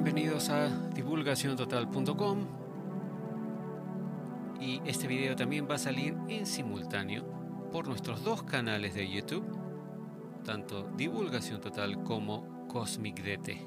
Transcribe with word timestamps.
bienvenidos 0.00 0.48
a 0.48 0.68
divulgaciontotal.com 0.94 2.46
y 4.60 4.80
este 4.86 5.08
video 5.08 5.34
también 5.34 5.66
va 5.68 5.74
a 5.74 5.78
salir 5.78 6.16
en 6.28 6.46
simultáneo 6.46 7.24
por 7.72 7.88
nuestros 7.88 8.22
dos 8.22 8.44
canales 8.44 8.94
de 8.94 9.10
YouTube, 9.10 9.44
tanto 10.44 10.88
Divulgación 10.96 11.60
Total 11.60 12.04
como 12.04 12.68
Cosmic 12.68 13.20
DT, 13.24 13.58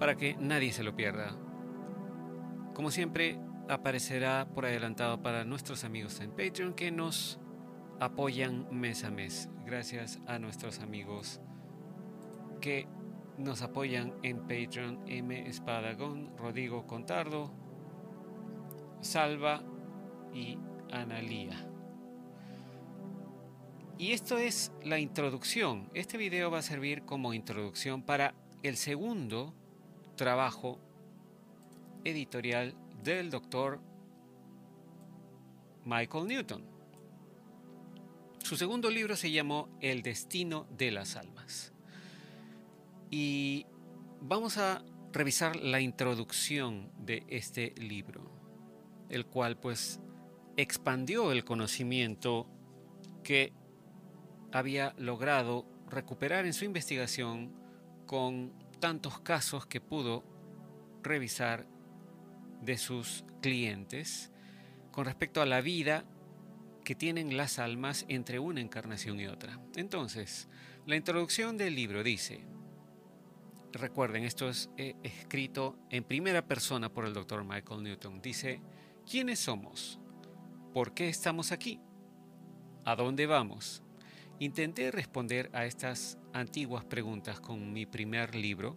para 0.00 0.16
que 0.16 0.36
nadie 0.40 0.72
se 0.72 0.82
lo 0.82 0.96
pierda. 0.96 1.36
Como 2.74 2.90
siempre, 2.90 3.38
aparecerá 3.68 4.48
por 4.52 4.66
adelantado 4.66 5.22
para 5.22 5.44
nuestros 5.44 5.84
amigos 5.84 6.18
en 6.18 6.32
Patreon 6.32 6.74
que 6.74 6.90
nos 6.90 7.38
apoyan 8.00 8.66
mes 8.72 9.04
a 9.04 9.12
mes. 9.12 9.50
Gracias 9.64 10.18
a 10.26 10.40
nuestros 10.40 10.80
amigos 10.80 11.40
que 12.60 12.88
nos 13.38 13.62
apoyan 13.62 14.14
en 14.22 14.38
Patreon 14.40 15.00
M. 15.06 15.48
Espadagón, 15.48 16.36
Rodrigo 16.36 16.86
Contardo, 16.86 17.50
Salva 19.00 19.62
y 20.32 20.58
Analía. 20.90 21.66
Y 23.98 24.12
esto 24.12 24.36
es 24.36 24.72
la 24.84 24.98
introducción. 24.98 25.88
Este 25.94 26.18
video 26.18 26.50
va 26.50 26.58
a 26.58 26.62
servir 26.62 27.02
como 27.02 27.32
introducción 27.32 28.02
para 28.02 28.34
el 28.62 28.76
segundo 28.76 29.54
trabajo 30.16 30.78
editorial 32.04 32.74
del 33.02 33.30
doctor 33.30 33.80
Michael 35.84 36.26
Newton. 36.26 36.64
Su 38.42 38.56
segundo 38.56 38.90
libro 38.90 39.16
se 39.16 39.30
llamó 39.30 39.68
El 39.80 40.02
destino 40.02 40.66
de 40.76 40.90
las 40.90 41.16
almas. 41.16 41.75
Y 43.10 43.66
vamos 44.20 44.58
a 44.58 44.84
revisar 45.12 45.56
la 45.56 45.80
introducción 45.80 46.90
de 46.98 47.24
este 47.28 47.74
libro, 47.76 48.30
el 49.08 49.26
cual 49.26 49.58
pues 49.58 50.00
expandió 50.56 51.32
el 51.32 51.44
conocimiento 51.44 52.48
que 53.22 53.52
había 54.52 54.94
logrado 54.98 55.66
recuperar 55.88 56.46
en 56.46 56.52
su 56.52 56.64
investigación 56.64 57.52
con 58.06 58.52
tantos 58.80 59.20
casos 59.20 59.66
que 59.66 59.80
pudo 59.80 60.24
revisar 61.02 61.66
de 62.62 62.78
sus 62.78 63.24
clientes 63.40 64.32
con 64.90 65.04
respecto 65.04 65.42
a 65.42 65.46
la 65.46 65.60
vida 65.60 66.04
que 66.84 66.94
tienen 66.94 67.36
las 67.36 67.58
almas 67.58 68.04
entre 68.08 68.38
una 68.38 68.60
encarnación 68.60 69.20
y 69.20 69.26
otra. 69.26 69.60
Entonces, 69.74 70.48
la 70.86 70.96
introducción 70.96 71.56
del 71.56 71.74
libro 71.74 72.02
dice, 72.02 72.46
recuerden, 73.72 74.24
esto 74.24 74.48
es 74.48 74.70
eh, 74.76 74.94
escrito 75.02 75.76
en 75.90 76.04
primera 76.04 76.46
persona 76.46 76.92
por 76.92 77.04
el 77.04 77.14
doctor 77.14 77.44
Michael 77.44 77.82
Newton. 77.82 78.20
Dice, 78.20 78.60
¿quiénes 79.08 79.40
somos? 79.40 79.98
¿Por 80.72 80.94
qué 80.94 81.08
estamos 81.08 81.52
aquí? 81.52 81.80
¿A 82.84 82.96
dónde 82.96 83.26
vamos? 83.26 83.82
Intenté 84.38 84.90
responder 84.90 85.50
a 85.52 85.64
estas 85.64 86.18
antiguas 86.32 86.84
preguntas 86.84 87.40
con 87.40 87.72
mi 87.72 87.86
primer 87.86 88.34
libro, 88.34 88.76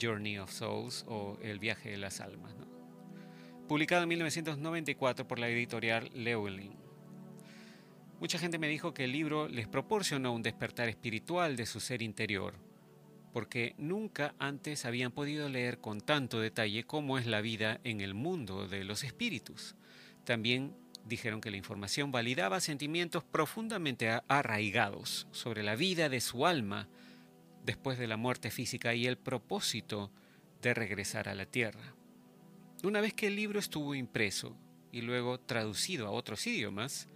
Journey 0.00 0.38
of 0.38 0.52
Souls 0.52 1.04
o 1.08 1.38
El 1.42 1.58
viaje 1.58 1.90
de 1.90 1.98
las 1.98 2.20
almas, 2.20 2.54
publicado 3.68 4.04
en 4.04 4.08
1994 4.10 5.26
por 5.26 5.38
la 5.38 5.48
editorial 5.48 6.08
Llewellyn. 6.10 6.76
Mucha 8.20 8.38
gente 8.38 8.58
me 8.58 8.68
dijo 8.68 8.94
que 8.94 9.04
el 9.04 9.12
libro 9.12 9.48
les 9.48 9.66
proporcionó 9.66 10.32
un 10.32 10.42
despertar 10.42 10.88
espiritual 10.88 11.56
de 11.56 11.66
su 11.66 11.80
ser 11.80 12.02
interior, 12.02 12.54
porque 13.32 13.74
nunca 13.78 14.34
antes 14.38 14.84
habían 14.84 15.12
podido 15.12 15.48
leer 15.48 15.78
con 15.78 16.00
tanto 16.00 16.40
detalle 16.40 16.84
cómo 16.84 17.18
es 17.18 17.26
la 17.26 17.40
vida 17.40 17.80
en 17.84 18.00
el 18.00 18.14
mundo 18.14 18.68
de 18.68 18.84
los 18.84 19.04
espíritus. 19.04 19.74
También 20.24 20.74
dijeron 21.06 21.40
que 21.40 21.50
la 21.50 21.56
información 21.56 22.12
validaba 22.12 22.60
sentimientos 22.60 23.24
profundamente 23.24 24.10
arraigados 24.28 25.26
sobre 25.32 25.62
la 25.62 25.76
vida 25.76 26.08
de 26.08 26.20
su 26.20 26.46
alma 26.46 26.88
después 27.64 27.98
de 27.98 28.06
la 28.06 28.16
muerte 28.16 28.50
física 28.50 28.94
y 28.94 29.06
el 29.06 29.16
propósito 29.16 30.10
de 30.60 30.74
regresar 30.74 31.28
a 31.28 31.34
la 31.34 31.46
tierra. 31.46 31.94
Una 32.84 33.00
vez 33.00 33.14
que 33.14 33.28
el 33.28 33.36
libro 33.36 33.58
estuvo 33.58 33.94
impreso 33.94 34.56
y 34.90 35.00
luego 35.00 35.40
traducido 35.40 36.06
a 36.06 36.10
otros 36.10 36.46
idiomas, 36.46 37.08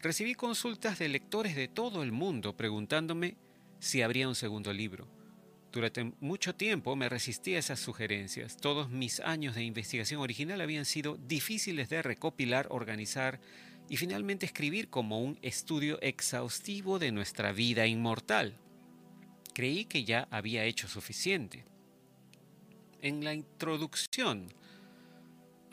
recibí 0.00 0.34
consultas 0.34 0.98
de 0.98 1.08
lectores 1.08 1.54
de 1.54 1.68
todo 1.68 2.02
el 2.02 2.12
mundo 2.12 2.56
preguntándome 2.56 3.36
si 3.78 4.02
habría 4.02 4.28
un 4.28 4.34
segundo 4.34 4.72
libro. 4.72 5.08
Durante 5.74 6.12
mucho 6.20 6.54
tiempo 6.54 6.94
me 6.94 7.08
resistí 7.08 7.56
a 7.56 7.58
esas 7.58 7.80
sugerencias. 7.80 8.56
Todos 8.56 8.90
mis 8.90 9.18
años 9.18 9.56
de 9.56 9.64
investigación 9.64 10.20
original 10.20 10.60
habían 10.60 10.84
sido 10.84 11.16
difíciles 11.16 11.88
de 11.88 12.00
recopilar, 12.00 12.68
organizar 12.70 13.40
y 13.88 13.96
finalmente 13.96 14.46
escribir 14.46 14.88
como 14.88 15.20
un 15.20 15.36
estudio 15.42 16.00
exhaustivo 16.00 17.00
de 17.00 17.10
nuestra 17.10 17.50
vida 17.50 17.88
inmortal. 17.88 18.56
Creí 19.52 19.84
que 19.84 20.04
ya 20.04 20.28
había 20.30 20.64
hecho 20.64 20.86
suficiente. 20.86 21.64
En 23.02 23.24
la 23.24 23.34
introducción 23.34 24.46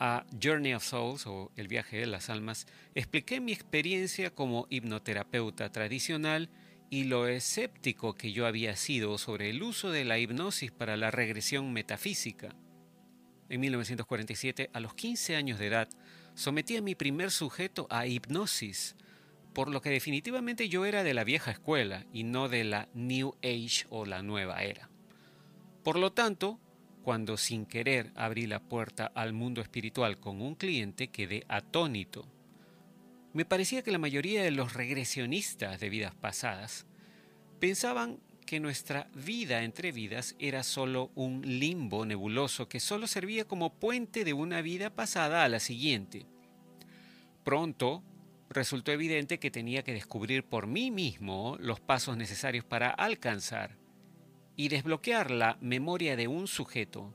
a 0.00 0.26
Journey 0.42 0.74
of 0.74 0.84
Souls 0.84 1.28
o 1.28 1.52
El 1.54 1.68
viaje 1.68 1.98
de 1.98 2.06
las 2.06 2.28
almas, 2.28 2.66
expliqué 2.96 3.40
mi 3.40 3.52
experiencia 3.52 4.34
como 4.34 4.66
hipnoterapeuta 4.68 5.70
tradicional 5.70 6.48
y 6.92 7.04
lo 7.04 7.26
escéptico 7.26 8.16
que 8.16 8.32
yo 8.32 8.44
había 8.44 8.76
sido 8.76 9.16
sobre 9.16 9.48
el 9.48 9.62
uso 9.62 9.90
de 9.90 10.04
la 10.04 10.18
hipnosis 10.18 10.72
para 10.72 10.98
la 10.98 11.10
regresión 11.10 11.72
metafísica. 11.72 12.54
En 13.48 13.62
1947, 13.62 14.68
a 14.74 14.78
los 14.78 14.92
15 14.92 15.36
años 15.36 15.58
de 15.58 15.68
edad, 15.68 15.88
sometí 16.34 16.76
a 16.76 16.82
mi 16.82 16.94
primer 16.94 17.30
sujeto 17.30 17.86
a 17.88 18.06
hipnosis, 18.06 18.94
por 19.54 19.70
lo 19.70 19.80
que 19.80 19.88
definitivamente 19.88 20.68
yo 20.68 20.84
era 20.84 21.02
de 21.02 21.14
la 21.14 21.24
vieja 21.24 21.52
escuela 21.52 22.04
y 22.12 22.24
no 22.24 22.50
de 22.50 22.64
la 22.64 22.90
New 22.92 23.36
Age 23.42 23.86
o 23.88 24.04
la 24.04 24.22
nueva 24.22 24.62
era. 24.62 24.90
Por 25.82 25.98
lo 25.98 26.12
tanto, 26.12 26.60
cuando 27.02 27.38
sin 27.38 27.64
querer 27.64 28.12
abrí 28.16 28.46
la 28.46 28.60
puerta 28.60 29.06
al 29.14 29.32
mundo 29.32 29.62
espiritual 29.62 30.20
con 30.20 30.42
un 30.42 30.56
cliente, 30.56 31.08
quedé 31.08 31.46
atónito. 31.48 32.28
Me 33.32 33.44
parecía 33.46 33.82
que 33.82 33.90
la 33.90 33.98
mayoría 33.98 34.42
de 34.42 34.50
los 34.50 34.74
regresionistas 34.74 35.80
de 35.80 35.88
vidas 35.88 36.14
pasadas 36.14 36.86
pensaban 37.60 38.20
que 38.44 38.60
nuestra 38.60 39.08
vida 39.14 39.62
entre 39.62 39.92
vidas 39.92 40.36
era 40.38 40.62
solo 40.62 41.10
un 41.14 41.40
limbo 41.42 42.04
nebuloso 42.04 42.68
que 42.68 42.80
solo 42.80 43.06
servía 43.06 43.46
como 43.46 43.72
puente 43.72 44.24
de 44.24 44.34
una 44.34 44.60
vida 44.60 44.90
pasada 44.90 45.44
a 45.44 45.48
la 45.48 45.60
siguiente. 45.60 46.26
Pronto 47.44 48.02
resultó 48.50 48.92
evidente 48.92 49.38
que 49.38 49.50
tenía 49.50 49.82
que 49.82 49.94
descubrir 49.94 50.44
por 50.44 50.66
mí 50.66 50.90
mismo 50.90 51.56
los 51.58 51.80
pasos 51.80 52.18
necesarios 52.18 52.66
para 52.66 52.90
alcanzar 52.90 53.78
y 54.56 54.68
desbloquear 54.68 55.30
la 55.30 55.56
memoria 55.62 56.16
de 56.16 56.28
un 56.28 56.46
sujeto 56.46 57.14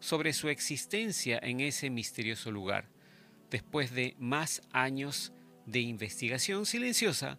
sobre 0.00 0.32
su 0.32 0.48
existencia 0.48 1.38
en 1.42 1.60
ese 1.60 1.90
misterioso 1.90 2.50
lugar, 2.50 2.88
después 3.50 3.92
de 3.92 4.16
más 4.18 4.62
años 4.72 5.34
de 5.66 5.80
investigación 5.80 6.66
silenciosa, 6.66 7.38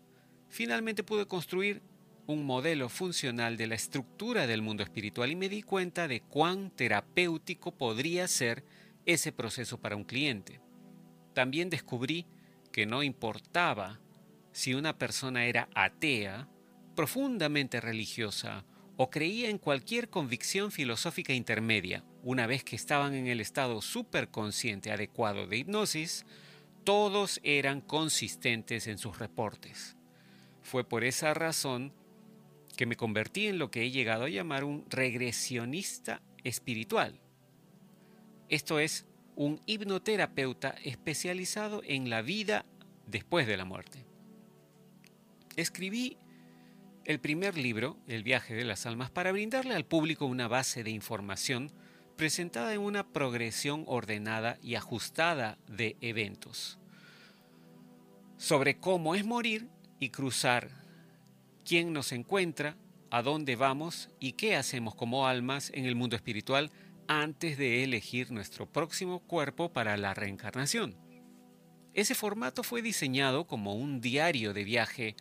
finalmente 0.49 1.03
pude 1.03 1.27
construir 1.27 1.81
un 2.25 2.45
modelo 2.45 2.87
funcional 2.89 3.57
de 3.57 3.67
la 3.67 3.75
estructura 3.75 4.47
del 4.47 4.61
mundo 4.61 4.83
espiritual 4.83 5.31
y 5.31 5.35
me 5.35 5.49
di 5.49 5.61
cuenta 5.61 6.07
de 6.07 6.21
cuán 6.21 6.71
terapéutico 6.71 7.71
podría 7.71 8.27
ser 8.27 8.63
ese 9.05 9.31
proceso 9.31 9.79
para 9.79 9.95
un 9.95 10.05
cliente. 10.05 10.61
También 11.33 11.69
descubrí 11.69 12.25
que 12.71 12.85
no 12.85 13.03
importaba 13.03 13.99
si 14.51 14.73
una 14.73 14.97
persona 14.97 15.45
era 15.45 15.67
atea, 15.75 16.47
profundamente 16.95 17.81
religiosa 17.81 18.65
o 18.95 19.09
creía 19.09 19.49
en 19.49 19.57
cualquier 19.57 20.09
convicción 20.09 20.71
filosófica 20.71 21.33
intermedia, 21.33 22.03
una 22.21 22.45
vez 22.45 22.63
que 22.63 22.75
estaban 22.75 23.15
en 23.15 23.27
el 23.27 23.41
estado 23.41 23.81
superconsciente 23.81 24.91
adecuado 24.91 25.47
de 25.47 25.57
hipnosis, 25.57 26.25
todos 26.83 27.39
eran 27.43 27.81
consistentes 27.81 28.87
en 28.87 28.97
sus 28.97 29.19
reportes. 29.19 29.95
Fue 30.61 30.83
por 30.83 31.03
esa 31.03 31.33
razón 31.33 31.93
que 32.75 32.85
me 32.85 32.95
convertí 32.95 33.47
en 33.47 33.59
lo 33.59 33.71
que 33.71 33.83
he 33.83 33.91
llegado 33.91 34.25
a 34.25 34.29
llamar 34.29 34.63
un 34.63 34.85
regresionista 34.89 36.21
espiritual. 36.43 37.19
Esto 38.49 38.79
es, 38.79 39.05
un 39.35 39.61
hipnoterapeuta 39.65 40.75
especializado 40.83 41.81
en 41.85 42.09
la 42.09 42.21
vida 42.21 42.65
después 43.07 43.47
de 43.47 43.57
la 43.57 43.65
muerte. 43.65 44.05
Escribí 45.55 46.17
el 47.05 47.19
primer 47.19 47.57
libro, 47.57 47.97
El 48.07 48.23
viaje 48.23 48.53
de 48.53 48.63
las 48.63 48.85
almas, 48.85 49.09
para 49.09 49.31
brindarle 49.31 49.75
al 49.75 49.85
público 49.85 50.25
una 50.25 50.47
base 50.47 50.83
de 50.83 50.91
información 50.91 51.71
presentada 52.23 52.73
en 52.73 52.79
una 52.79 53.05
progresión 53.05 53.83
ordenada 53.85 54.57
y 54.63 54.75
ajustada 54.75 55.57
de 55.67 55.97
eventos, 55.99 56.79
sobre 58.37 58.77
cómo 58.77 59.13
es 59.13 59.25
morir 59.25 59.67
y 59.99 60.07
cruzar 60.07 60.69
quién 61.65 61.91
nos 61.91 62.13
encuentra, 62.13 62.77
a 63.11 63.23
dónde 63.23 63.57
vamos 63.57 64.09
y 64.21 64.31
qué 64.31 64.55
hacemos 64.55 64.95
como 64.95 65.27
almas 65.27 65.69
en 65.73 65.83
el 65.83 65.97
mundo 65.97 66.15
espiritual 66.15 66.71
antes 67.09 67.57
de 67.57 67.83
elegir 67.83 68.31
nuestro 68.31 68.71
próximo 68.71 69.19
cuerpo 69.19 69.73
para 69.73 69.97
la 69.97 70.13
reencarnación. 70.13 70.95
Ese 71.93 72.15
formato 72.15 72.63
fue 72.63 72.81
diseñado 72.81 73.47
como 73.47 73.75
un 73.75 73.99
diario 73.99 74.53
de 74.53 74.63
viaje 74.63 75.17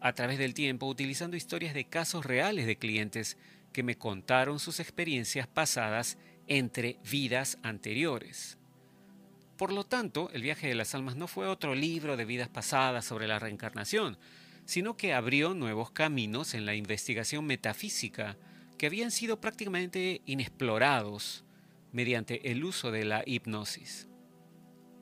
a 0.00 0.14
través 0.14 0.36
del 0.40 0.54
tiempo 0.54 0.86
utilizando 0.86 1.36
historias 1.36 1.74
de 1.74 1.84
casos 1.84 2.26
reales 2.26 2.66
de 2.66 2.76
clientes 2.76 3.36
que 3.72 3.84
me 3.84 3.96
contaron 3.96 4.58
sus 4.58 4.80
experiencias 4.80 5.46
pasadas 5.46 6.18
entre 6.50 6.98
vidas 7.08 7.58
anteriores. 7.62 8.58
Por 9.56 9.72
lo 9.72 9.84
tanto, 9.84 10.30
el 10.32 10.42
viaje 10.42 10.66
de 10.66 10.74
las 10.74 10.94
almas 10.94 11.16
no 11.16 11.28
fue 11.28 11.46
otro 11.46 11.74
libro 11.74 12.16
de 12.16 12.24
vidas 12.24 12.48
pasadas 12.48 13.04
sobre 13.04 13.28
la 13.28 13.38
reencarnación, 13.38 14.18
sino 14.64 14.96
que 14.96 15.14
abrió 15.14 15.54
nuevos 15.54 15.92
caminos 15.92 16.54
en 16.54 16.66
la 16.66 16.74
investigación 16.74 17.46
metafísica 17.46 18.36
que 18.76 18.86
habían 18.86 19.12
sido 19.12 19.40
prácticamente 19.40 20.22
inexplorados 20.26 21.44
mediante 21.92 22.50
el 22.50 22.64
uso 22.64 22.90
de 22.90 23.04
la 23.04 23.22
hipnosis. 23.24 24.08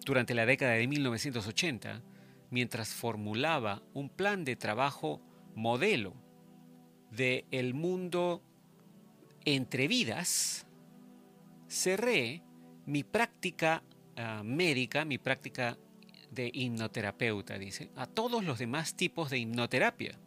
Durante 0.05 0.35
la 0.35 0.45
década 0.45 0.73
de 0.73 0.87
1980, 0.87 2.03
mientras 2.50 2.91
formulaba 2.91 3.83
un 3.95 4.11
plan 4.11 4.45
de 4.45 4.56
trabajo 4.56 5.23
modelo 5.55 6.15
de 7.11 7.47
el 7.50 7.73
mundo 7.73 8.43
entre 9.47 9.89
vidas, 9.89 10.67
cerré 11.69 12.43
mi 12.87 13.05
práctica 13.05 13.82
ah, 14.17 14.43
médica, 14.44 15.05
mi 15.05 15.19
práctica 15.19 15.79
de 16.31 16.50
hipnoterapeuta, 16.53 17.59
dice, 17.59 17.91
a 17.97 18.06
todos 18.06 18.44
los 18.44 18.59
demás 18.59 18.94
tipos 18.94 19.31
de 19.31 19.38
hipnoterapia. 19.38 20.19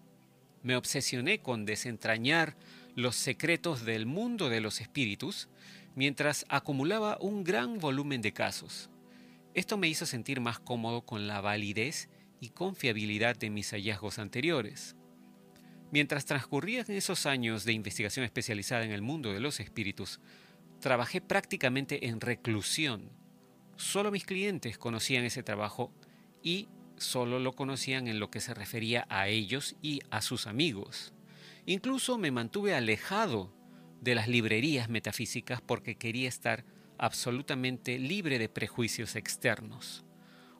Me 0.63 0.75
obsesioné 0.75 1.39
con 1.39 1.65
desentrañar 1.65 2.55
los 2.95 3.15
secretos 3.15 3.85
del 3.85 4.05
mundo 4.05 4.49
de 4.49 4.61
los 4.61 4.81
espíritus 4.81 5.49
mientras 5.95 6.45
acumulaba 6.49 7.17
un 7.19 7.43
gran 7.43 7.79
volumen 7.79 8.21
de 8.21 8.31
casos. 8.31 8.89
Esto 9.53 9.77
me 9.77 9.87
hizo 9.87 10.05
sentir 10.05 10.39
más 10.39 10.59
cómodo 10.59 11.01
con 11.01 11.27
la 11.27 11.41
validez 11.41 12.09
y 12.39 12.49
confiabilidad 12.49 13.35
de 13.35 13.49
mis 13.49 13.71
hallazgos 13.71 14.19
anteriores. 14.19 14.95
Mientras 15.91 16.25
transcurrían 16.25 16.85
esos 16.89 17.25
años 17.25 17.65
de 17.65 17.73
investigación 17.73 18.23
especializada 18.23 18.85
en 18.85 18.91
el 18.91 19.01
mundo 19.01 19.33
de 19.33 19.41
los 19.41 19.59
espíritus, 19.59 20.21
trabajé 20.81 21.21
prácticamente 21.21 22.07
en 22.07 22.19
reclusión. 22.19 23.09
Solo 23.77 24.11
mis 24.11 24.25
clientes 24.25 24.77
conocían 24.77 25.23
ese 25.23 25.43
trabajo 25.43 25.93
y 26.43 26.67
solo 26.97 27.39
lo 27.39 27.53
conocían 27.53 28.07
en 28.07 28.19
lo 28.19 28.29
que 28.29 28.41
se 28.41 28.53
refería 28.53 29.05
a 29.09 29.27
ellos 29.29 29.75
y 29.81 30.01
a 30.09 30.21
sus 30.21 30.45
amigos. 30.47 31.13
Incluso 31.65 32.17
me 32.17 32.31
mantuve 32.31 32.75
alejado 32.75 33.53
de 34.01 34.15
las 34.15 34.27
librerías 34.27 34.89
metafísicas 34.89 35.61
porque 35.61 35.95
quería 35.95 36.27
estar 36.27 36.65
absolutamente 36.97 37.97
libre 37.97 38.37
de 38.37 38.49
prejuicios 38.49 39.15
externos. 39.15 40.03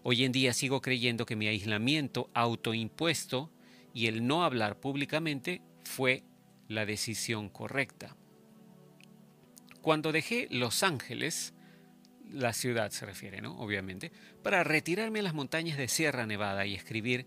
Hoy 0.03 0.23
en 0.23 0.31
día 0.31 0.53
sigo 0.53 0.81
creyendo 0.81 1.25
que 1.25 1.35
mi 1.35 1.47
aislamiento 1.47 2.29
autoimpuesto 2.33 3.51
y 3.93 4.07
el 4.07 4.25
no 4.25 4.43
hablar 4.43 4.79
públicamente 4.79 5.61
fue 5.83 6.23
la 6.67 6.85
decisión 6.85 7.49
correcta. 7.49 8.15
Cuando 9.81 10.11
dejé 10.11 10.47
Los 10.51 10.83
Ángeles, 10.83 11.53
la 12.31 12.53
ciudad 12.53 12.91
se 12.91 13.05
refiere, 13.05 13.41
¿no? 13.41 13.57
Obviamente, 13.57 14.11
para 14.43 14.63
retirarme 14.63 15.19
a 15.19 15.23
las 15.23 15.33
montañas 15.33 15.77
de 15.77 15.87
Sierra 15.87 16.27
Nevada 16.27 16.65
y 16.65 16.75
escribir 16.75 17.25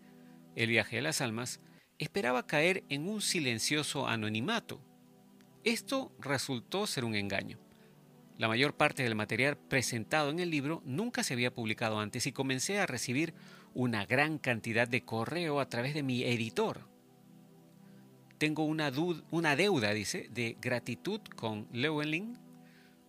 El 0.55 0.69
viaje 0.69 0.97
de 0.97 1.03
las 1.03 1.21
almas, 1.21 1.61
esperaba 1.99 2.47
caer 2.47 2.85
en 2.89 3.09
un 3.09 3.21
silencioso 3.21 4.07
anonimato. 4.07 4.81
Esto 5.65 6.13
resultó 6.21 6.87
ser 6.87 7.05
un 7.05 7.17
engaño. 7.17 7.59
La 8.39 8.49
mayor 8.49 8.77
parte 8.77 9.03
del 9.03 9.15
material 9.15 9.57
presentado 9.57 10.31
en 10.31 10.39
el 10.39 10.51
libro 10.51 10.83
nunca 10.85 11.25
se 11.25 11.35
había 11.35 11.53
publicado 11.53 11.99
antes 11.99 12.27
y 12.27 12.33
comencé 12.33 12.79
a 12.79 12.87
recibir 12.87 13.35
una 13.75 14.07
gran 14.07 14.39
cantidad 14.39 14.87
de 14.87 15.05
correo 15.05 15.59
a 15.59 15.69
través 15.69 15.95
de 15.95 16.03
mi 16.03 16.23
editor. 16.23 16.89
Tengo 18.39 18.65
una, 18.65 18.93
una 19.31 19.57
deuda, 19.57 19.93
dice, 19.93 20.29
de 20.33 20.57
gratitud 20.61 21.21
con 21.37 21.69
Llewellyn 21.73 22.44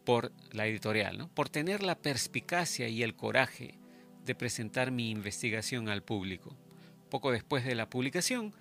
por 0.05 0.31
la 0.51 0.67
editorial, 0.67 1.17
¿no? 1.17 1.27
por 1.27 1.49
tener 1.49 1.83
la 1.83 1.95
perspicacia 1.95 2.87
y 2.87 3.03
el 3.03 3.15
coraje 3.15 3.77
de 4.23 4.35
presentar 4.35 4.91
mi 4.91 5.09
investigación 5.09 5.89
al 5.89 6.03
público. 6.03 6.55
Poco 7.09 7.31
después 7.31 7.65
de 7.65 7.75
la 7.75 7.89
publicación, 7.89 8.53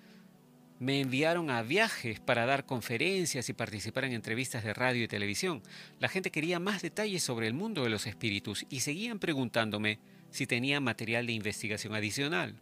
me 0.79 0.99
enviaron 0.99 1.49
a 1.49 1.61
viajes 1.61 2.19
para 2.19 2.45
dar 2.45 2.65
conferencias 2.65 3.47
y 3.47 3.53
participar 3.53 4.05
en 4.05 4.13
entrevistas 4.13 4.63
de 4.63 4.73
radio 4.73 5.03
y 5.03 5.07
televisión. 5.07 5.63
La 5.99 6.09
gente 6.09 6.31
quería 6.31 6.59
más 6.59 6.81
detalles 6.81 7.23
sobre 7.23 7.47
el 7.47 7.53
mundo 7.53 7.83
de 7.83 7.89
los 7.89 8.07
espíritus 8.07 8.65
y 8.69 8.81
seguían 8.81 9.19
preguntándome 9.19 9.99
si 10.31 10.47
tenía 10.47 10.81
material 10.81 11.27
de 11.27 11.33
investigación 11.33 11.95
adicional. 11.95 12.59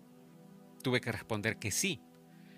Tuve 0.83 1.01
que 1.01 1.11
responder 1.11 1.57
que 1.57 1.71
sí. 1.71 2.01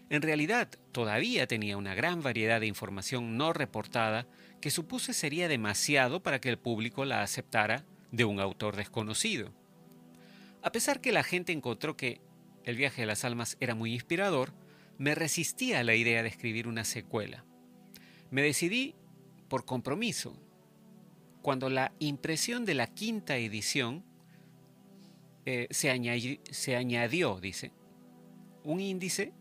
En 0.09 0.21
realidad, 0.21 0.69
todavía 0.91 1.47
tenía 1.47 1.77
una 1.77 1.95
gran 1.95 2.21
variedad 2.21 2.59
de 2.59 2.67
información 2.67 3.37
no 3.37 3.53
reportada 3.53 4.27
que 4.61 4.69
supuse 4.69 5.13
sería 5.13 5.47
demasiado 5.47 6.21
para 6.21 6.39
que 6.39 6.49
el 6.49 6.59
público 6.59 7.05
la 7.05 7.21
aceptara 7.21 7.85
de 8.11 8.25
un 8.25 8.39
autor 8.39 8.75
desconocido. 8.75 9.51
A 10.61 10.71
pesar 10.71 11.01
que 11.01 11.11
la 11.11 11.23
gente 11.23 11.51
encontró 11.51 11.95
que 11.95 12.21
El 12.63 12.77
viaje 12.77 13.03
de 13.03 13.05
las 13.05 13.23
almas 13.23 13.57
era 13.59 13.75
muy 13.75 13.93
inspirador, 13.93 14.51
me 14.97 15.13
resistía 15.13 15.81
a 15.81 15.83
la 15.83 15.93
idea 15.93 16.23
de 16.23 16.29
escribir 16.29 16.67
una 16.67 16.83
secuela. 16.83 17.45
Me 18.31 18.41
decidí 18.41 18.95
por 19.47 19.65
compromiso. 19.65 20.35
Cuando 21.43 21.69
la 21.69 21.93
impresión 21.99 22.65
de 22.65 22.73
la 22.73 22.87
quinta 22.87 23.37
edición 23.37 24.03
eh, 25.45 25.67
se, 25.69 25.91
añadió, 25.91 27.39
dice, 27.39 27.71
un 28.63 28.79
índice 28.79 29.31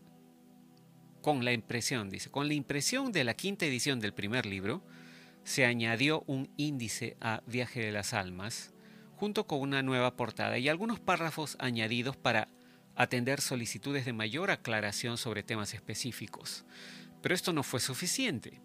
con 1.25 1.43
la 1.43 1.53
impresión, 1.53 2.11
dice, 2.11 2.29
con 2.29 2.47
la 2.47 2.53
impresión 2.53 3.11
de 3.11 3.23
la 3.23 3.33
quinta 3.33 3.65
edición 3.65 3.99
del 3.99 4.13
primer 4.13 4.45
libro, 4.45 4.83
se 5.43 5.65
añadió 5.65 6.23
un 6.27 6.51
índice 6.55 7.17
a 7.19 7.41
Viaje 7.47 7.79
de 7.79 7.91
las 7.91 8.13
Almas, 8.13 8.75
junto 9.15 9.47
con 9.47 9.59
una 9.61 9.81
nueva 9.81 10.17
portada 10.17 10.59
y 10.59 10.69
algunos 10.69 10.99
párrafos 10.99 11.57
añadidos 11.59 12.15
para 12.15 12.49
atender 12.95 13.41
solicitudes 13.41 14.05
de 14.05 14.13
mayor 14.13 14.51
aclaración 14.51 15.17
sobre 15.17 15.41
temas 15.41 15.73
específicos. 15.73 16.63
Pero 17.23 17.33
esto 17.33 17.53
no 17.53 17.63
fue 17.63 17.79
suficiente. 17.79 18.61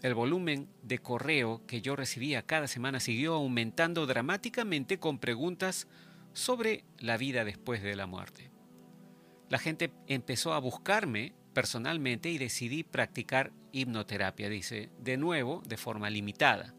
El 0.00 0.14
volumen 0.14 0.70
de 0.82 1.00
correo 1.00 1.66
que 1.66 1.82
yo 1.82 1.96
recibía 1.96 2.46
cada 2.46 2.66
semana 2.66 2.98
siguió 2.98 3.34
aumentando 3.34 4.06
dramáticamente 4.06 4.98
con 4.98 5.18
preguntas 5.18 5.86
sobre 6.32 6.86
la 6.98 7.18
vida 7.18 7.44
después 7.44 7.82
de 7.82 7.94
la 7.94 8.06
muerte. 8.06 8.50
La 9.50 9.58
gente 9.58 9.92
empezó 10.06 10.54
a 10.54 10.60
buscarme 10.60 11.34
personalmente 11.54 12.28
y 12.28 12.38
decidí 12.38 12.82
practicar 12.82 13.52
hipnoterapia, 13.72 14.48
dice, 14.48 14.90
de 14.98 15.16
nuevo, 15.16 15.62
de 15.66 15.76
forma 15.76 16.10
limitada. 16.10 16.74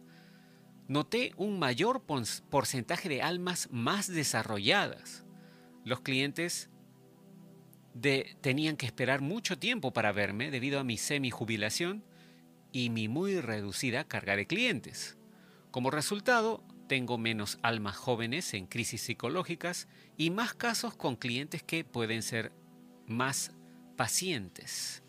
Noté 0.88 1.32
un 1.38 1.58
mayor 1.58 2.04
porcentaje 2.04 3.10
de 3.10 3.24
almas 3.24 3.70
más 3.72 4.08
desarrolladas. 4.08 5.26
Los 5.84 6.02
clientes 6.02 6.70
tenían 8.42 8.78
que 8.78 8.86
esperar 8.86 9.22
mucho 9.22 9.58
tiempo 9.58 9.94
para 9.94 10.12
verme 10.12 10.52
debido 10.52 10.80
a 10.80 10.84
mi 10.84 10.98
semi-jubilación 10.98 12.04
y 12.72 12.90
mi 12.90 13.08
muy 13.08 13.40
reducida 13.40 14.04
carga 14.04 14.36
de 14.36 14.46
clientes. 14.46 15.18
Como 15.72 15.92
resultado, 15.92 16.64
tengo 16.88 17.18
menos 17.18 17.58
almas 17.64 17.96
jóvenes 17.96 18.54
en 18.54 18.68
crisis 18.68 19.02
psicológicas 19.02 19.88
y 20.18 20.30
más 20.30 20.54
casos 20.54 20.96
con 20.96 21.16
clientes 21.16 21.64
que 21.64 21.84
pueden 21.84 22.22
ser 22.22 22.52
más 23.08 23.52
pacientes. 23.96 25.04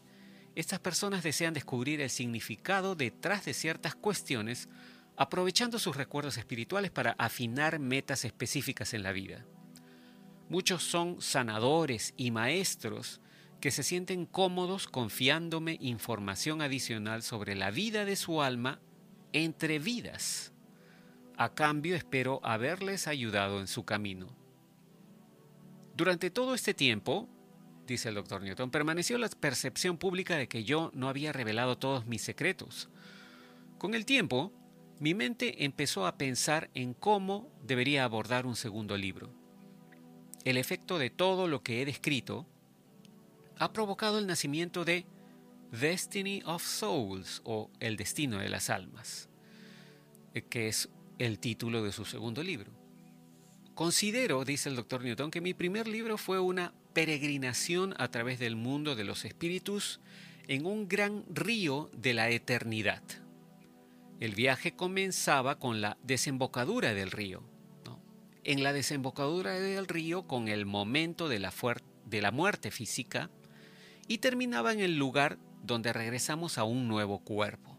Estas 0.55 0.81
personas 0.81 1.23
desean 1.23 1.55
descubrir 1.55 2.00
el 2.00 2.11
significado 2.11 2.95
detrás 2.95 3.45
de 3.45 3.55
ciertas 3.55 3.95
cuestiones, 3.95 4.69
aprovechando 5.16 5.78
sus 5.78 5.97
recuerdos 5.97 6.38
espirituales 6.38 6.90
para 6.90 7.12
afinar 7.19 7.78
metas 7.78 8.25
específicas 8.25 8.95
en 8.95 9.02
la 9.02 9.12
vida. 9.12 9.45
Muchos 10.49 10.83
son 10.83 11.21
sanadores 11.21 12.14
y 12.16 12.31
maestros 12.31 13.21
que 13.61 13.71
se 13.71 13.83
sienten 13.83 14.26
cómodos 14.26 14.87
confiándome 14.87 15.78
información 15.81 16.62
adicional 16.62 17.23
sobre 17.23 17.55
la 17.55 17.71
vida 17.71 18.05
de 18.05 18.16
su 18.16 18.43
alma 18.43 18.81
entre 19.33 19.78
vidas 19.78 20.52
a 21.37 21.52
cambio 21.52 21.95
espero 21.97 22.40
haberles 22.43 23.07
ayudado 23.07 23.61
en 23.61 23.66
su 23.66 23.85
camino. 23.85 24.28
Durante 25.95 26.31
todo 26.31 26.55
este 26.55 26.75
tiempo, 26.75 27.28
dice 27.87 28.09
el 28.09 28.14
doctor 28.16 28.43
Newton, 28.43 28.71
permaneció 28.71 29.19
la 29.19 29.28
percepción 29.28 29.97
pública 29.99 30.37
de 30.37 30.49
que 30.49 30.64
yo 30.64 30.90
no 30.95 31.09
había 31.09 31.33
revelado 31.33 31.78
todos 31.78 32.07
mis 32.07 32.23
secretos. 32.23 32.88
Con 33.78 33.95
el 33.95 34.05
tiempo, 34.05 34.52
mi 34.99 35.14
mente 35.14 35.64
empezó 35.64 36.07
a 36.07 36.16
pensar 36.16 36.71
en 36.75 36.95
cómo 36.95 37.50
debería 37.62 38.05
abordar 38.05 38.47
un 38.47 38.57
segundo 38.57 38.97
libro. 38.97 39.31
El 40.45 40.57
efecto 40.57 40.99
de 40.99 41.11
todo 41.11 41.49
lo 41.49 41.62
que 41.62 41.83
he 41.83 41.85
descrito 41.85 42.47
ha 43.59 43.73
provocado 43.73 44.19
el 44.19 44.26
nacimiento 44.26 44.85
de 44.85 45.07
Destiny 45.73 46.43
of 46.47 46.64
Souls 46.64 47.43
o 47.45 47.71
El 47.81 47.97
Destino 47.97 48.38
de 48.38 48.49
las 48.49 48.71
Almas, 48.71 49.28
eh, 50.35 50.43
que 50.43 50.69
es 50.69 50.88
el 51.19 51.38
título 51.38 51.83
de 51.83 51.93
su 51.93 52.05
segundo 52.05 52.43
libro. 52.43 52.71
Considero, 53.75 54.45
dice 54.45 54.69
el 54.69 54.76
doctor 54.76 55.02
Newton, 55.02 55.31
que 55.31 55.40
mi 55.40 55.52
primer 55.52 55.88
libro 55.88 56.16
fue 56.16 56.38
una 56.40 56.73
peregrinación 56.96 57.94
a 57.98 58.10
través 58.10 58.38
del 58.38 58.56
mundo 58.56 58.94
de 58.94 59.04
los 59.04 59.26
espíritus 59.26 60.00
en 60.48 60.64
un 60.64 60.88
gran 60.88 61.26
río 61.28 61.90
de 61.92 62.14
la 62.14 62.30
eternidad. 62.30 63.02
El 64.18 64.34
viaje 64.34 64.76
comenzaba 64.76 65.58
con 65.58 65.82
la 65.82 65.98
desembocadura 66.02 66.94
del 66.94 67.10
río. 67.10 67.42
En 68.44 68.62
la 68.62 68.72
desembocadura 68.72 69.60
del 69.60 69.88
río 69.88 70.26
con 70.26 70.48
el 70.48 70.64
momento 70.64 71.28
de 71.28 71.38
la, 71.38 72.30
muerte 72.30 72.70
física 72.70 73.28
y 74.08 74.16
terminaba 74.16 74.72
en 74.72 74.80
el 74.80 74.96
lugar 74.96 75.38
donde 75.64 75.92
regresamos 75.92 76.56
a 76.56 76.64
un 76.64 76.88
nuevo 76.88 77.18
cuerpo. 77.18 77.76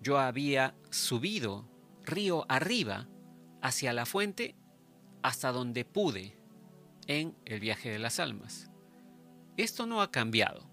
Yo 0.00 0.20
había 0.20 0.76
subido 0.90 1.68
río 2.04 2.46
arriba 2.48 3.08
hacia 3.62 3.92
la 3.92 4.06
fuente 4.06 4.54
hasta 5.22 5.50
donde 5.50 5.84
pude 5.84 6.39
en 7.10 7.34
el 7.44 7.58
viaje 7.58 7.90
de 7.90 7.98
las 7.98 8.20
almas. 8.20 8.70
Esto 9.56 9.84
no 9.84 10.00
ha 10.00 10.12
cambiado. 10.12 10.70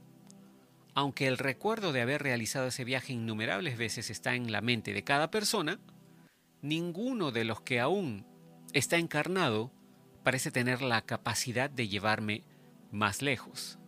Aunque 0.94 1.26
el 1.26 1.40
recuerdo 1.40 1.92
de 1.92 2.02
haber 2.02 2.22
realizado 2.22 2.68
ese 2.68 2.84
viaje 2.84 3.12
innumerables 3.12 3.76
veces 3.76 4.12
está 4.12 4.36
en 4.36 4.52
la 4.52 4.62
mente 4.62 4.94
de 4.94 5.04
cada 5.04 5.32
persona, 5.32 5.80
ninguno 6.62 7.32
de 7.32 7.44
los 7.44 7.62
que 7.62 7.80
aún 7.80 8.24
está 8.74 8.98
encarnado 8.98 9.72
parece 10.22 10.52
tener 10.52 10.84
la 10.84 11.02
capacidad 11.02 11.72
de 11.72 11.88
llevarme 11.88 12.44
más 12.92 13.24
lejos. 13.24 13.80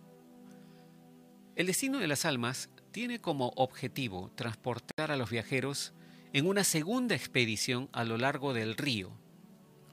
El 1.55 1.67
destino 1.67 1.99
de 1.99 2.07
las 2.07 2.25
almas 2.25 2.71
tiene 2.91 3.21
como 3.21 3.49
objetivo 3.57 4.31
transportar 4.33 5.11
a 5.11 5.17
los 5.17 5.29
viajeros 5.29 5.93
en 6.33 6.47
una 6.47 6.63
segunda 6.63 7.13
expedición 7.13 7.89
a 7.91 8.03
lo 8.05 8.17
largo 8.17 8.55
del 8.55 8.75
río, 8.75 9.11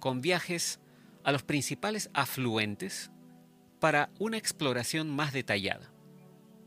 con 0.00 0.22
viajes 0.22 0.80
a 1.26 1.33
los 1.33 1.42
principales 1.42 2.09
afluentes 2.14 3.11
para 3.80 4.11
una 4.21 4.37
exploración 4.37 5.11
más 5.11 5.33
detallada. 5.33 5.90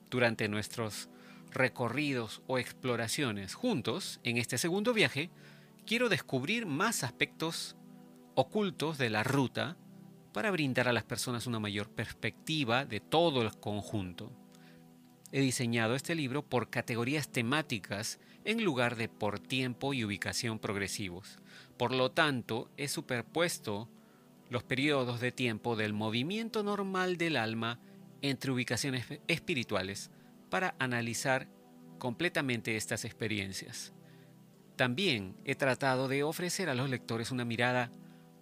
Durante 0.10 0.50
nuestros 0.50 1.10
recorridos 1.50 2.42
o 2.46 2.58
exploraciones 2.58 3.54
juntos 3.54 4.20
en 4.24 4.36
este 4.36 4.58
segundo 4.58 4.94
viaje, 4.94 5.30
quiero 5.86 6.10
descubrir 6.10 6.66
más 6.66 7.06
aspectos 7.06 7.78
ocultos 8.36 8.98
de 8.98 9.10
la 9.10 9.24
ruta 9.24 9.78
para 10.34 10.52
brindar 10.52 10.90
a 10.90 10.94
las 10.94 11.06
personas 11.06 11.48
una 11.48 11.62
mayor 11.62 11.90
perspectiva 11.90 12.84
de 12.84 13.00
todo 13.00 13.42
el 13.44 13.58
conjunto. 13.58 14.30
He 15.32 15.40
diseñado 15.40 15.96
este 15.96 16.16
libro 16.16 16.44
por 16.44 16.70
categorías 16.70 17.30
temáticas 17.30 18.20
en 18.44 18.66
lugar 18.66 18.98
de 18.98 19.08
por 19.08 19.40
tiempo 19.40 19.94
y 19.94 20.04
ubicación 20.04 20.60
progresivos. 20.60 21.40
Por 21.78 21.94
lo 21.94 22.12
tanto, 22.12 22.70
he 22.76 22.90
superpuesto 22.90 23.88
los 24.50 24.64
periodos 24.64 25.20
de 25.20 25.32
tiempo 25.32 25.76
del 25.76 25.94
movimiento 25.94 26.64
normal 26.64 27.18
del 27.18 27.38
alma 27.38 27.80
entre 28.22 28.52
ubicaciones 28.52 29.06
espirituales 29.28 30.12
para 30.50 30.76
analizar 30.80 31.48
completamente 32.00 32.76
estas 32.76 33.06
experiencias. 33.06 33.94
También 34.76 35.36
he 35.46 35.56
tratado 35.56 36.08
de 36.08 36.24
ofrecer 36.24 36.70
a 36.70 36.76
los 36.76 36.90
lectores 36.90 37.32
una 37.32 37.46
mirada 37.46 37.92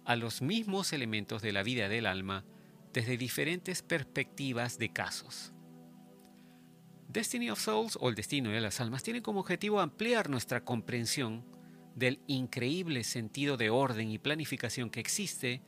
a 0.04 0.16
los 0.16 0.40
mismos 0.40 0.92
elementos 0.92 1.42
de 1.42 1.52
la 1.52 1.62
vida 1.62 1.88
del 1.88 2.06
alma 2.06 2.44
desde 2.92 3.18
diferentes 3.18 3.82
perspectivas 3.82 4.78
de 4.78 4.90
casos. 4.90 5.52
Destiny 7.08 7.50
of 7.50 7.60
Souls 7.60 7.98
o 8.00 8.08
el 8.08 8.14
destino 8.14 8.50
de 8.50 8.60
las 8.60 8.80
almas 8.80 9.02
tiene 9.02 9.22
como 9.22 9.40
objetivo 9.40 9.80
ampliar 9.80 10.30
nuestra 10.30 10.64
comprensión 10.64 11.44
del 11.94 12.20
increíble 12.26 13.02
sentido 13.02 13.56
de 13.56 13.70
orden 13.70 14.10
y 14.10 14.18
planificación 14.18 14.90
que 14.90 15.00
existe 15.00 15.62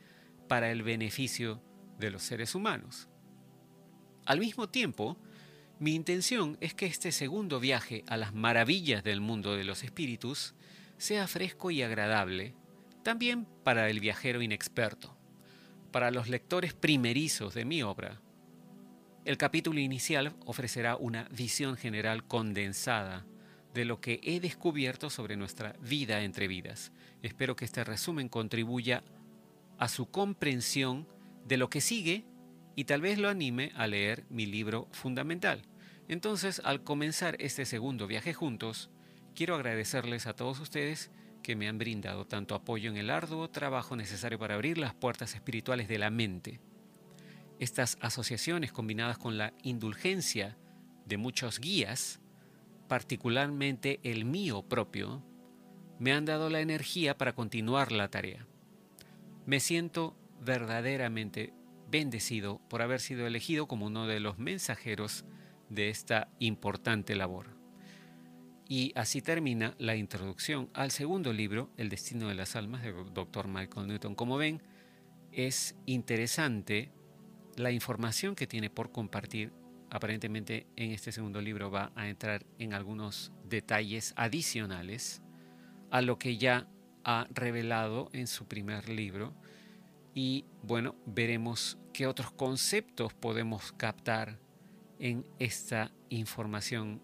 para 0.51 0.69
el 0.69 0.83
beneficio 0.83 1.61
de 1.97 2.11
los 2.11 2.23
seres 2.23 2.55
humanos. 2.55 3.07
Al 4.25 4.41
mismo 4.41 4.67
tiempo, 4.67 5.17
mi 5.79 5.95
intención 5.95 6.57
es 6.59 6.73
que 6.73 6.87
este 6.87 7.13
segundo 7.13 7.61
viaje 7.61 8.03
a 8.07 8.17
las 8.17 8.33
maravillas 8.33 9.01
del 9.01 9.21
mundo 9.21 9.55
de 9.55 9.63
los 9.63 9.81
espíritus 9.85 10.53
sea 10.97 11.29
fresco 11.29 11.71
y 11.71 11.83
agradable, 11.83 12.53
también 13.01 13.47
para 13.63 13.89
el 13.89 14.01
viajero 14.01 14.41
inexperto, 14.41 15.15
para 15.89 16.11
los 16.11 16.27
lectores 16.27 16.73
primerizos 16.73 17.53
de 17.53 17.63
mi 17.63 17.81
obra, 17.81 18.19
el 19.23 19.37
capítulo 19.37 19.79
inicial 19.79 20.35
ofrecerá 20.45 20.97
una 20.97 21.29
visión 21.31 21.77
general 21.77 22.27
condensada 22.27 23.25
de 23.73 23.85
lo 23.85 24.01
que 24.01 24.19
he 24.21 24.41
descubierto 24.41 25.09
sobre 25.09 25.37
nuestra 25.37 25.77
vida 25.79 26.23
entre 26.23 26.49
vidas. 26.49 26.91
Espero 27.21 27.55
que 27.55 27.63
este 27.63 27.85
resumen 27.85 28.27
contribuya 28.27 29.01
a 29.81 29.89
su 29.89 30.09
comprensión 30.09 31.09
de 31.45 31.57
lo 31.57 31.69
que 31.69 31.81
sigue 31.81 32.23
y 32.77 32.85
tal 32.85 33.01
vez 33.01 33.17
lo 33.17 33.27
anime 33.27 33.73
a 33.75 33.85
leer 33.87 34.25
mi 34.29 34.45
libro 34.45 34.87
fundamental. 34.91 35.63
Entonces, 36.07 36.61
al 36.63 36.83
comenzar 36.83 37.35
este 37.39 37.65
segundo 37.65 38.07
viaje 38.07 38.33
juntos, 38.33 38.89
quiero 39.35 39.55
agradecerles 39.55 40.25
a 40.25 40.33
todos 40.33 40.61
ustedes 40.61 41.11
que 41.43 41.57
me 41.57 41.67
han 41.67 41.77
brindado 41.77 42.25
tanto 42.25 42.55
apoyo 42.55 42.89
en 42.89 42.95
el 42.95 43.09
arduo 43.09 43.49
trabajo 43.49 43.97
necesario 43.97 44.39
para 44.39 44.55
abrir 44.55 44.77
las 44.77 44.93
puertas 44.93 45.35
espirituales 45.35 45.89
de 45.89 45.99
la 45.99 46.09
mente 46.09 46.61
estas 47.61 47.99
asociaciones 48.01 48.71
combinadas 48.71 49.19
con 49.19 49.37
la 49.37 49.53
indulgencia 49.61 50.57
de 51.05 51.17
muchos 51.17 51.59
guías, 51.59 52.19
particularmente 52.87 53.99
el 54.01 54.25
mío 54.25 54.63
propio, 54.63 55.23
me 55.99 56.11
han 56.11 56.25
dado 56.25 56.49
la 56.49 56.61
energía 56.61 57.19
para 57.19 57.35
continuar 57.35 57.91
la 57.91 58.09
tarea. 58.09 58.47
Me 59.45 59.59
siento 59.59 60.15
verdaderamente 60.41 61.53
bendecido 61.89 62.61
por 62.69 62.81
haber 62.81 62.99
sido 62.99 63.27
elegido 63.27 63.67
como 63.67 63.87
uno 63.87 64.07
de 64.07 64.19
los 64.19 64.39
mensajeros 64.39 65.25
de 65.69 65.89
esta 65.89 66.29
importante 66.39 67.15
labor. 67.15 67.47
Y 68.67 68.93
así 68.95 69.21
termina 69.21 69.75
la 69.77 69.95
introducción 69.95 70.69
al 70.73 70.91
segundo 70.91 71.33
libro, 71.33 71.69
El 71.75 71.89
destino 71.89 72.29
de 72.29 72.35
las 72.35 72.55
almas, 72.55 72.83
del 72.83 73.13
Dr. 73.13 73.47
Michael 73.47 73.87
Newton. 73.87 74.15
Como 74.15 74.37
ven, 74.37 74.61
es 75.31 75.75
interesante 75.85 76.91
la 77.57 77.71
información 77.71 78.35
que 78.35 78.47
tiene 78.47 78.69
por 78.69 78.91
compartir 78.91 79.51
aparentemente 79.91 80.67
en 80.77 80.91
este 80.91 81.11
segundo 81.11 81.41
libro 81.41 81.69
va 81.69 81.91
a 81.95 82.07
entrar 82.07 82.45
en 82.57 82.73
algunos 82.73 83.33
detalles 83.43 84.13
adicionales 84.15 85.21
a 85.91 86.01
lo 86.01 86.17
que 86.17 86.37
ya 86.37 86.67
ha 87.03 87.27
revelado 87.31 88.09
en 88.13 88.27
su 88.27 88.45
primer 88.45 88.89
libro 88.89 89.33
y 90.13 90.45
bueno, 90.63 90.95
veremos 91.05 91.77
qué 91.93 92.07
otros 92.07 92.31
conceptos 92.31 93.13
podemos 93.13 93.71
captar 93.71 94.39
en 94.99 95.25
esta 95.39 95.91
información 96.09 97.01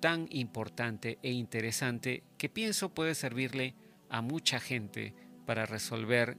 tan 0.00 0.26
importante 0.30 1.18
e 1.22 1.32
interesante 1.32 2.24
que 2.38 2.48
pienso 2.48 2.94
puede 2.94 3.14
servirle 3.14 3.74
a 4.08 4.22
mucha 4.22 4.60
gente 4.60 5.14
para 5.46 5.66
resolver 5.66 6.38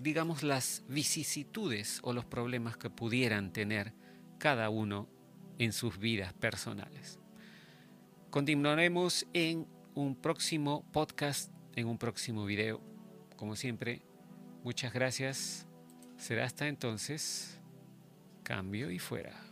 digamos, 0.00 0.42
las 0.42 0.82
vicisitudes 0.88 2.00
o 2.02 2.14
los 2.14 2.24
problemas 2.24 2.78
que 2.78 2.88
pudieran 2.88 3.52
tener 3.52 3.92
cada 4.38 4.70
uno 4.70 5.08
en 5.58 5.74
sus 5.74 5.98
vidas 5.98 6.32
personales. 6.32 7.20
Continuaremos 8.30 9.26
en 9.34 9.68
un 9.94 10.14
próximo 10.14 10.84
podcast, 10.92 11.52
en 11.76 11.88
un 11.88 11.98
próximo 11.98 12.44
video. 12.44 12.80
Como 13.36 13.56
siempre, 13.56 14.02
muchas 14.62 14.92
gracias. 14.92 15.66
Será 16.16 16.44
hasta 16.44 16.68
entonces. 16.68 17.60
Cambio 18.42 18.90
y 18.90 18.98
fuera. 18.98 19.49